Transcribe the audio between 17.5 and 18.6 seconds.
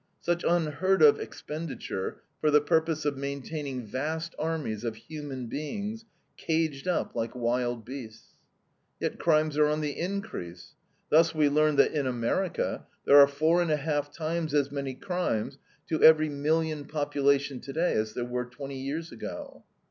today as there were